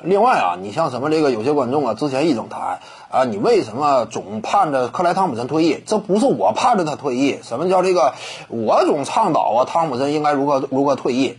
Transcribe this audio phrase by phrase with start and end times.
[0.00, 5.82] 另外啊，你像什么这个有些观众啊，之前一整台啊，你为什么总盼着克莱汤普森退役？
[5.86, 8.14] 这不是我盼着他退役，什么叫这个？
[8.48, 11.38] 我总倡导啊，汤普森应该如何 如何退役？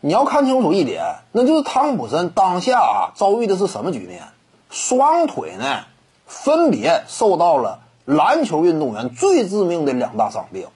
[0.00, 4.22] 你要看清楚一点，那就是汤普森当下啊遭遇的是什么局面？
[4.68, 5.84] 双腿呢，
[6.26, 10.66] 分别受到了篮球运动员最致命的两大伤病，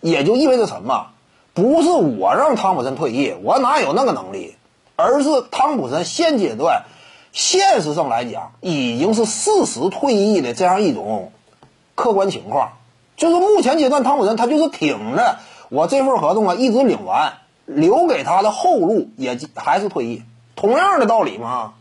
[0.00, 1.06] 也就意味着什么？
[1.54, 4.56] 不是我让汤普森退役，我哪有那个能力？
[4.96, 6.84] 而是汤普森现阶段，
[7.32, 11.32] 现实上来讲，已经是事实退役的这样一种
[11.94, 12.72] 客观情况。
[13.16, 20.22] 就是目前阶段，汤普森他就是挺着我这份合同啊，一直领完，留给他的后路也还是退役。
[20.54, 21.74] 同样的道理嘛，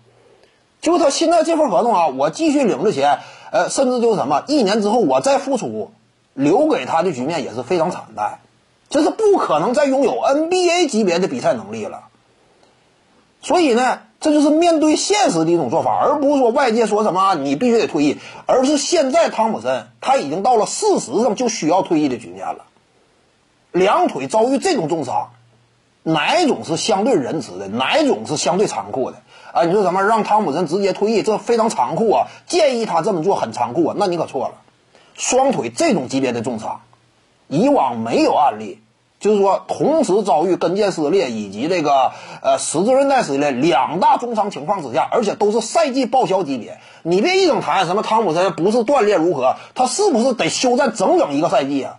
[0.82, 3.20] 就他现在这份合同啊，我继续领着钱，
[3.52, 5.92] 呃，甚至就是什么，一年之后我再复出，
[6.34, 8.40] 留给他的局面也是非常惨淡，
[8.90, 12.04] 这是不可能再拥有 NBA 级别的比赛能力了。
[13.46, 18.18] 所以呢，这就是面对现实的一种做法，而不是说外界说什么你必须得退役，
[18.48, 22.66] 而是现在汤普森他已经到了事实上就需要退役的局面了。
[23.72, 25.30] 两腿遭遇这种重伤，
[26.02, 29.18] 哪一种是相对仁慈的，哪一种是相对残酷的？
[29.54, 32.28] 啊，你说什么让汤普森直接退役，这非常残酷啊！
[32.48, 34.56] 建议他这么做很残酷啊，那你可错了。
[35.14, 36.82] 双腿这种级别的重伤，
[37.48, 38.82] 以往没有案例。
[39.20, 42.12] 就是说，同时遭遇跟腱撕裂以及这个
[42.44, 51.98] 呃十字韧带撕裂两大重伤情况之下，而且都是赛季报销级别，你别一整谈什么汤普森不是断裂如何，他是不是得休战整整一个赛季啊？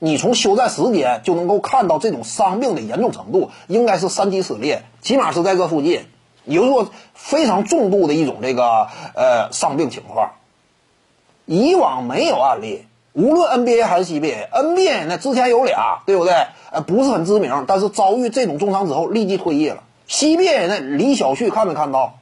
[0.00, 6.06] 你从休战时间就能够看到这种伤病的严重程度，应该是三级撕裂，起码是在这附近，
[6.44, 10.32] 也就是说非常重度的一种这个呃伤病情况。
[11.46, 12.84] 以往没有案例。
[13.18, 16.32] 无论 NBA 还是 CBA，NBA 呢之前有俩，对不对？
[16.70, 19.82] 呃，不是很知名，但是遭遇这种重伤之后立即退役了。
[20.08, 22.14] CBA 呢，李晓旭看没看到？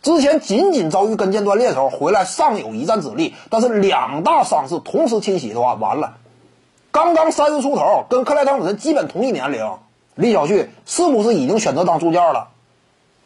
[0.00, 6.14] 之前仅仅遭遇跟腱断裂的时候回来尚有一战之力，但是两大伤势同时侵袭的话，完了。
[6.92, 9.70] 刚刚三十出头，跟克莱汤普森基本同一年龄，
[10.14, 12.48] 李晓旭是不是已经选择当助教了？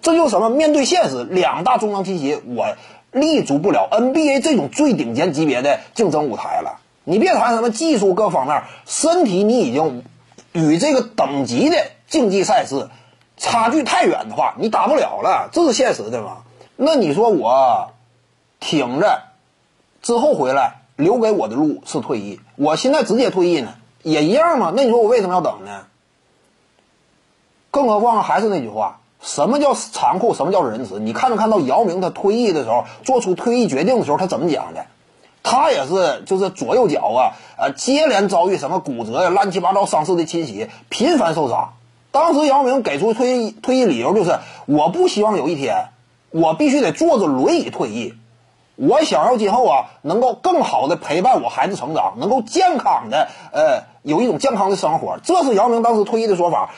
[0.03, 0.51] 这就是什么？
[0.51, 2.67] 面对现实，两大重伤侵袭，我。
[3.13, 6.80] 立足不了 NBA 这种最顶尖级别的竞争舞台了。
[7.05, 10.05] 你别谈什么技术各方面，身体你已经
[10.53, 11.77] 与这个等级的
[12.09, 12.89] 竞技赛事
[13.37, 16.39] 差距太远的话，你打不了了，这是现实的嘛？
[16.77, 17.93] 那你说我
[18.61, 19.23] 挺着
[20.03, 24.73] 之后回来，留给我的路是退役，我现在直接退役呢，也一样嘛？
[24.75, 25.87] 那你说我为什么要等呢？
[27.71, 28.97] 更何况还是那句话。
[29.23, 30.33] 什么叫残酷？
[30.33, 30.99] 什么叫仁慈？
[30.99, 34.87] 你看没看到姚明他退役的时候做出退役决定的时候，他怎么讲的？
[35.43, 41.73] 他也是就是左右脚啊，呃，接连遭遇什么骨折呀、乱七八糟伤势的侵袭，频繁受伤。
[42.13, 45.89] 当时姚明给出退役退役理由就是：我不希望有一天
[46.31, 48.15] 我必须得坐着轮椅退役，
[48.77, 55.19] 我想要今后啊能够更好的陪伴我孩子成长，能够健康的呃有一种健康的生活。
[55.23, 56.71] 这是姚明当时退役的说法。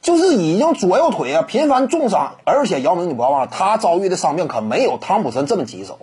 [0.00, 5.98] 就是已经左右腿啊频繁重伤，而且姚明你不要忘了，他遭遇的伤病可没有汤普森这么棘手。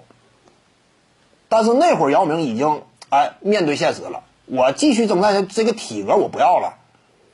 [1.50, 6.76] 但是那会儿姚明已经哎面对现实了，我继续征战这个体格我不要了。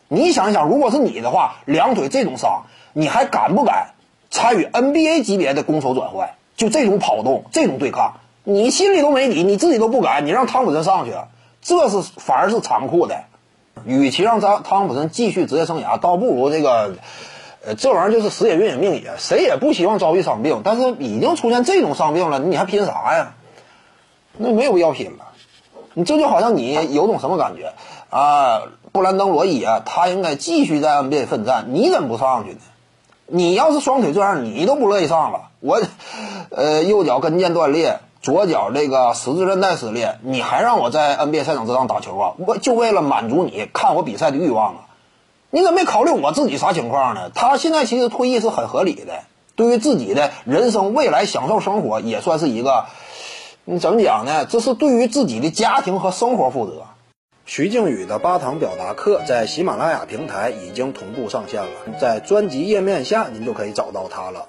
[0.07, 2.63] 你想一想，如果是你的话，两腿这种伤，
[2.93, 3.91] 你还敢不敢
[4.29, 6.31] 参与 NBA 级别的攻守转换？
[6.57, 11.13] 就这种跑动、这种对抗，你心里都没底，你自己都不敢，你让汤普森上去，
[11.61, 13.23] 这是反而是残酷的。
[13.85, 16.95] 与其让汤汤普森继续职业生涯，倒不如这个，
[17.65, 23.33] 呃，这玩意儿就是时也运也命也，谁也不希望遭遇伤病，但是已经出现这种伤病了，你还拼啥呀？
[24.37, 25.27] 那没有必要拼了。
[25.93, 27.73] 你这就好像你有种什么感觉
[28.09, 28.61] 啊？
[28.91, 32.59] 布兰登罗伊啊，他应该继续在 NBA 奋战，你怎么不上去呢？
[33.27, 35.49] 你要是双腿这样，你都不乐意上了。
[35.59, 35.81] 我，
[36.49, 37.99] 呃，右脚跟腱断裂。
[38.21, 42.33] 左脚这个十字韧带撕裂，你还让我在 NBA 赛场之上打球啊？
[42.37, 44.81] 我就为了满足你看我比赛的欲望啊！
[45.49, 47.31] 你怎么没考虑我自己啥情况呢？
[47.33, 49.23] 他现在其实退役是很合理的，
[49.55, 52.85] 对于自己的人生未来享受生活也算是一个，
[53.73, 54.45] 你怎么讲呢？
[54.47, 56.83] 这是对于自己的家庭和生活负责。
[57.45, 64.45] 徐静宇的八堂表达课在喜马拉雅平台已经同步上线了，在专辑页面下您就可以找到它了。